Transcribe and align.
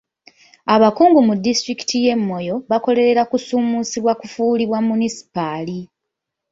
Abakungu 0.75 1.19
mu 1.27 1.33
disitulikiti 1.43 1.95
y'e 2.05 2.15
Moyo 2.27 2.55
bakolerera 2.69 3.23
kusuumusibwa 3.31 4.11
kufuulibwa 4.19 4.77
munisipaali. 4.87 5.79